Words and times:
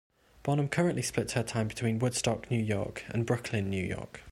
Bonham 0.41 0.67
currently 0.67 1.03
splits 1.03 1.33
her 1.33 1.43
time 1.43 1.67
between 1.67 1.99
Woodstock, 1.99 2.49
New 2.49 2.57
York, 2.57 3.05
and 3.09 3.23
Brooklyn, 3.23 3.69
New 3.69 3.85
York. 3.85 4.19